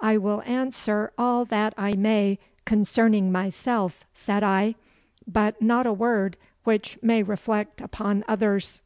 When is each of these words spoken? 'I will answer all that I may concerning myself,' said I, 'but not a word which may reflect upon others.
'I 0.00 0.18
will 0.18 0.40
answer 0.42 1.12
all 1.18 1.44
that 1.46 1.74
I 1.76 1.94
may 1.96 2.38
concerning 2.64 3.32
myself,' 3.32 4.04
said 4.12 4.44
I, 4.44 4.76
'but 5.26 5.60
not 5.60 5.84
a 5.84 5.92
word 5.92 6.36
which 6.62 6.96
may 7.02 7.24
reflect 7.24 7.80
upon 7.80 8.22
others. 8.28 8.82